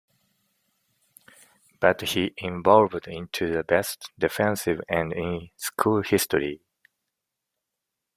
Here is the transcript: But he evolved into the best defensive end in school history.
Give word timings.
But 1.79 2.01
he 2.01 2.33
evolved 2.37 3.07
into 3.07 3.53
the 3.53 3.63
best 3.63 4.09
defensive 4.17 4.81
end 4.89 5.13
in 5.13 5.51
school 5.57 6.01
history. 6.01 6.63